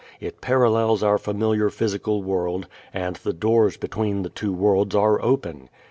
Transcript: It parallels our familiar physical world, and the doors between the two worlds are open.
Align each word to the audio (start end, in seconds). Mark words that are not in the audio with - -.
It 0.19 0.41
parallels 0.41 1.03
our 1.03 1.19
familiar 1.19 1.69
physical 1.69 2.23
world, 2.23 2.67
and 2.91 3.17
the 3.17 3.33
doors 3.33 3.77
between 3.77 4.23
the 4.23 4.29
two 4.29 4.51
worlds 4.51 4.95
are 4.95 5.21
open. 5.21 5.69